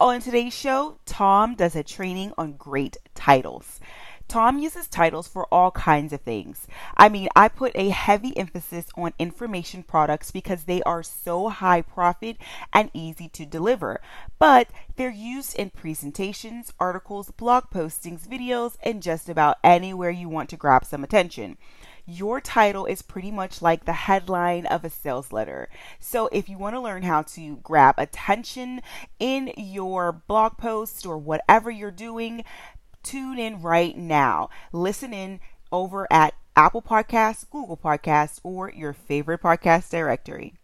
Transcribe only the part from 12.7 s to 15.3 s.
and easy to deliver. But they're